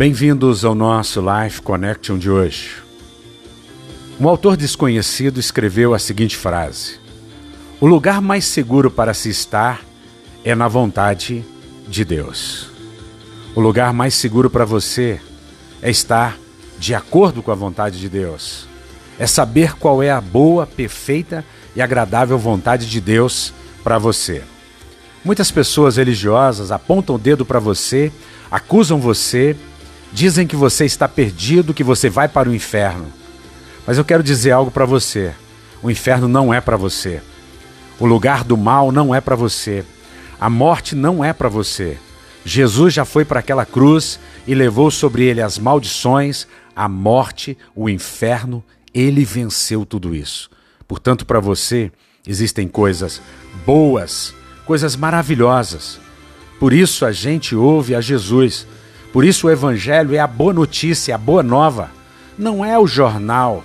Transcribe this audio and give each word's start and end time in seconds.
Bem-vindos 0.00 0.64
ao 0.64 0.74
nosso 0.74 1.20
Life 1.20 1.60
Connection 1.60 2.16
de 2.16 2.30
hoje. 2.30 2.70
Um 4.18 4.26
autor 4.26 4.56
desconhecido 4.56 5.38
escreveu 5.38 5.92
a 5.92 5.98
seguinte 5.98 6.38
frase: 6.38 6.98
O 7.78 7.86
lugar 7.86 8.22
mais 8.22 8.46
seguro 8.46 8.90
para 8.90 9.12
se 9.12 9.28
estar 9.28 9.82
é 10.42 10.54
na 10.54 10.68
vontade 10.68 11.44
de 11.86 12.02
Deus. 12.02 12.70
O 13.54 13.60
lugar 13.60 13.92
mais 13.92 14.14
seguro 14.14 14.48
para 14.48 14.64
você 14.64 15.20
é 15.82 15.90
estar 15.90 16.38
de 16.78 16.94
acordo 16.94 17.42
com 17.42 17.52
a 17.52 17.54
vontade 17.54 18.00
de 18.00 18.08
Deus. 18.08 18.66
É 19.18 19.26
saber 19.26 19.74
qual 19.74 20.02
é 20.02 20.10
a 20.10 20.18
boa, 20.18 20.66
perfeita 20.66 21.44
e 21.76 21.82
agradável 21.82 22.38
vontade 22.38 22.88
de 22.88 23.02
Deus 23.02 23.52
para 23.84 23.98
você. 23.98 24.42
Muitas 25.22 25.50
pessoas 25.50 25.98
religiosas 25.98 26.72
apontam 26.72 27.16
o 27.16 27.18
dedo 27.18 27.44
para 27.44 27.58
você, 27.58 28.10
acusam 28.50 28.98
você, 28.98 29.54
dizem 30.12 30.46
que 30.46 30.56
você 30.56 30.84
está 30.84 31.08
perdido, 31.08 31.74
que 31.74 31.84
você 31.84 32.08
vai 32.08 32.28
para 32.28 32.48
o 32.48 32.54
inferno. 32.54 33.06
Mas 33.86 33.98
eu 33.98 34.04
quero 34.04 34.22
dizer 34.22 34.50
algo 34.50 34.70
para 34.70 34.84
você: 34.84 35.32
o 35.82 35.90
inferno 35.90 36.28
não 36.28 36.52
é 36.52 36.60
para 36.60 36.76
você. 36.76 37.22
O 37.98 38.06
lugar 38.06 38.44
do 38.44 38.56
mal 38.56 38.90
não 38.90 39.14
é 39.14 39.20
para 39.20 39.36
você. 39.36 39.84
A 40.40 40.48
morte 40.48 40.94
não 40.94 41.24
é 41.24 41.32
para 41.32 41.48
você. 41.48 41.98
Jesus 42.44 42.94
já 42.94 43.04
foi 43.04 43.24
para 43.24 43.40
aquela 43.40 43.66
cruz 43.66 44.18
e 44.46 44.54
levou 44.54 44.90
sobre 44.90 45.24
ele 45.24 45.42
as 45.42 45.58
maldições, 45.58 46.46
a 46.74 46.88
morte, 46.88 47.56
o 47.74 47.88
inferno. 47.88 48.64
Ele 48.94 49.24
venceu 49.24 49.84
tudo 49.84 50.14
isso. 50.14 50.50
Portanto, 50.88 51.26
para 51.26 51.40
você 51.40 51.92
existem 52.26 52.66
coisas 52.66 53.20
boas 53.66 54.34
coisas 54.70 54.94
maravilhosas. 54.94 55.98
Por 56.60 56.72
isso 56.72 57.04
a 57.04 57.10
gente 57.10 57.56
ouve 57.56 57.92
a 57.92 58.00
Jesus. 58.00 58.68
Por 59.12 59.24
isso 59.24 59.46
o 59.46 59.50
Evangelho 59.50 60.14
é 60.14 60.18
a 60.18 60.26
boa 60.26 60.52
notícia, 60.52 61.14
a 61.14 61.18
boa 61.18 61.42
nova. 61.42 61.90
Não 62.38 62.64
é 62.64 62.78
o 62.78 62.86
jornal, 62.86 63.64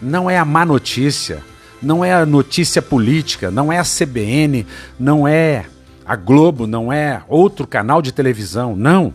não 0.00 0.30
é 0.30 0.38
a 0.38 0.44
má 0.44 0.64
notícia, 0.64 1.42
não 1.82 2.04
é 2.04 2.14
a 2.14 2.24
notícia 2.24 2.80
política, 2.80 3.50
não 3.50 3.72
é 3.72 3.78
a 3.78 3.84
CBN, 3.84 4.66
não 4.98 5.26
é 5.26 5.66
a 6.06 6.16
Globo, 6.16 6.66
não 6.66 6.92
é 6.92 7.22
outro 7.28 7.66
canal 7.66 8.00
de 8.00 8.12
televisão. 8.12 8.76
Não. 8.76 9.12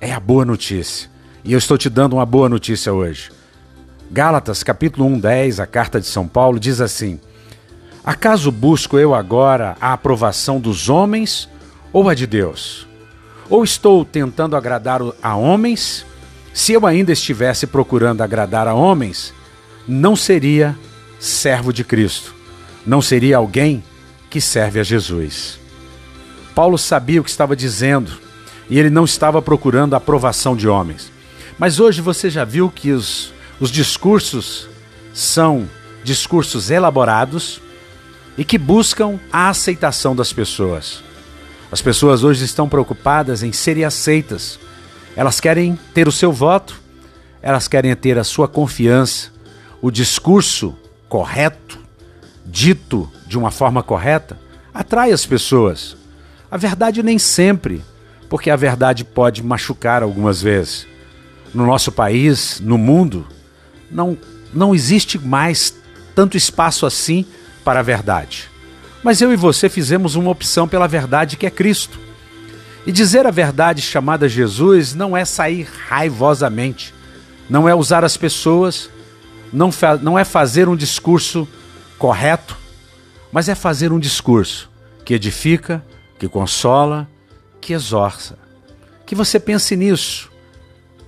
É 0.00 0.12
a 0.12 0.18
boa 0.18 0.44
notícia. 0.44 1.08
E 1.44 1.52
eu 1.52 1.58
estou 1.58 1.78
te 1.78 1.88
dando 1.88 2.14
uma 2.14 2.26
boa 2.26 2.48
notícia 2.48 2.92
hoje. 2.92 3.30
Gálatas, 4.10 4.62
capítulo 4.62 5.06
1, 5.06 5.20
10, 5.20 5.60
a 5.60 5.66
carta 5.66 6.00
de 6.00 6.06
São 6.06 6.26
Paulo, 6.26 6.58
diz 6.58 6.80
assim. 6.80 7.20
Acaso 8.04 8.50
busco 8.50 8.98
eu 8.98 9.14
agora 9.14 9.76
a 9.80 9.92
aprovação 9.92 10.60
dos 10.60 10.88
homens 10.88 11.48
ou 11.92 12.08
a 12.08 12.14
de 12.14 12.26
Deus? 12.26 12.86
Ou 13.48 13.64
estou 13.64 14.04
tentando 14.04 14.56
agradar 14.56 15.00
a 15.22 15.36
homens? 15.36 16.06
Se 16.54 16.72
eu 16.72 16.86
ainda 16.86 17.12
estivesse 17.12 17.66
procurando 17.66 18.22
agradar 18.22 18.68
a 18.68 18.74
homens, 18.74 19.32
não 19.86 20.14
seria 20.14 20.76
servo 21.18 21.72
de 21.72 21.84
Cristo, 21.84 22.34
não 22.86 23.00
seria 23.00 23.36
alguém 23.36 23.82
que 24.28 24.40
serve 24.40 24.80
a 24.80 24.82
Jesus. 24.82 25.58
Paulo 26.54 26.76
sabia 26.76 27.20
o 27.20 27.24
que 27.24 27.30
estava 27.30 27.56
dizendo 27.56 28.12
e 28.68 28.78
ele 28.78 28.90
não 28.90 29.04
estava 29.04 29.40
procurando 29.40 29.94
a 29.94 29.96
aprovação 29.96 30.56
de 30.56 30.68
homens. 30.68 31.10
Mas 31.58 31.80
hoje 31.80 32.00
você 32.00 32.28
já 32.28 32.44
viu 32.44 32.70
que 32.70 32.90
os, 32.90 33.32
os 33.60 33.70
discursos 33.70 34.68
são 35.12 35.68
discursos 36.02 36.70
elaborados 36.70 37.60
e 38.36 38.44
que 38.44 38.58
buscam 38.58 39.18
a 39.32 39.48
aceitação 39.48 40.16
das 40.16 40.32
pessoas. 40.32 41.02
As 41.72 41.80
pessoas 41.80 42.22
hoje 42.22 42.44
estão 42.44 42.68
preocupadas 42.68 43.42
em 43.42 43.50
serem 43.50 43.82
aceitas. 43.82 44.60
Elas 45.16 45.40
querem 45.40 45.78
ter 45.94 46.06
o 46.06 46.12
seu 46.12 46.30
voto, 46.30 46.78
elas 47.40 47.66
querem 47.66 47.96
ter 47.96 48.18
a 48.18 48.24
sua 48.24 48.46
confiança, 48.46 49.30
o 49.80 49.90
discurso 49.90 50.76
correto, 51.08 51.78
dito 52.44 53.10
de 53.26 53.38
uma 53.38 53.50
forma 53.50 53.82
correta, 53.82 54.38
atrai 54.74 55.12
as 55.12 55.24
pessoas. 55.24 55.96
A 56.50 56.58
verdade 56.58 57.02
nem 57.02 57.18
sempre, 57.18 57.82
porque 58.28 58.50
a 58.50 58.56
verdade 58.56 59.02
pode 59.02 59.42
machucar 59.42 60.02
algumas 60.02 60.42
vezes. 60.42 60.86
No 61.54 61.64
nosso 61.64 61.90
país, 61.90 62.60
no 62.60 62.76
mundo, 62.76 63.26
não, 63.90 64.18
não 64.52 64.74
existe 64.74 65.18
mais 65.18 65.74
tanto 66.14 66.36
espaço 66.36 66.84
assim 66.84 67.24
para 67.64 67.80
a 67.80 67.82
verdade. 67.82 68.51
Mas 69.02 69.20
eu 69.20 69.32
e 69.32 69.36
você 69.36 69.68
fizemos 69.68 70.14
uma 70.14 70.30
opção 70.30 70.68
pela 70.68 70.86
verdade 70.86 71.36
que 71.36 71.46
é 71.46 71.50
Cristo. 71.50 71.98
E 72.86 72.92
dizer 72.92 73.26
a 73.26 73.30
verdade 73.30 73.80
chamada 73.80 74.28
Jesus 74.28 74.94
não 74.94 75.16
é 75.16 75.24
sair 75.24 75.68
raivosamente, 75.88 76.92
não 77.48 77.68
é 77.68 77.74
usar 77.74 78.04
as 78.04 78.16
pessoas, 78.16 78.90
não, 79.52 79.70
não 80.00 80.18
é 80.18 80.24
fazer 80.24 80.68
um 80.68 80.76
discurso 80.76 81.46
correto, 81.98 82.56
mas 83.30 83.48
é 83.48 83.54
fazer 83.54 83.92
um 83.92 83.98
discurso 83.98 84.70
que 85.04 85.14
edifica, 85.14 85.84
que 86.18 86.28
consola, 86.28 87.08
que 87.60 87.72
exorça. 87.72 88.38
Que 89.06 89.14
você 89.14 89.38
pense 89.38 89.76
nisso, 89.76 90.30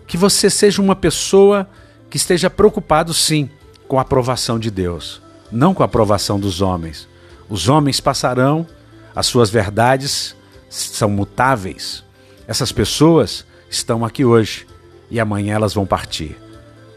que 0.06 0.16
você 0.16 0.48
seja 0.48 0.80
uma 0.80 0.94
pessoa 0.94 1.68
que 2.08 2.16
esteja 2.16 2.48
preocupado 2.48 3.12
sim 3.12 3.50
com 3.88 3.98
a 3.98 4.02
aprovação 4.02 4.58
de 4.58 4.70
Deus 4.70 5.24
não 5.54 5.72
com 5.72 5.82
a 5.82 5.86
aprovação 5.86 6.38
dos 6.38 6.60
homens. 6.60 7.08
Os 7.48 7.68
homens 7.68 8.00
passarão, 8.00 8.66
as 9.14 9.26
suas 9.26 9.50
verdades 9.50 10.34
são 10.68 11.08
mutáveis. 11.08 12.04
Essas 12.46 12.72
pessoas 12.72 13.44
estão 13.70 14.04
aqui 14.04 14.24
hoje 14.24 14.66
e 15.10 15.20
amanhã 15.20 15.54
elas 15.54 15.74
vão 15.74 15.86
partir. 15.86 16.36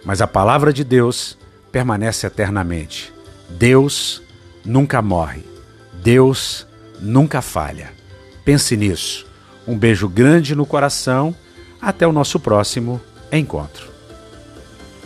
Mas 0.03 0.21
a 0.21 0.27
palavra 0.27 0.71
de 0.71 0.83
Deus 0.83 1.37
permanece 1.71 2.25
eternamente. 2.25 3.13
Deus 3.49 4.21
nunca 4.65 5.01
morre. 5.01 5.43
Deus 5.93 6.65
nunca 6.99 7.41
falha. 7.41 7.91
Pense 8.43 8.75
nisso. 8.77 9.25
Um 9.67 9.77
beijo 9.77 10.07
grande 10.07 10.55
no 10.55 10.65
coração. 10.65 11.35
Até 11.81 12.07
o 12.07 12.11
nosso 12.11 12.39
próximo 12.39 12.99
encontro. 13.31 13.96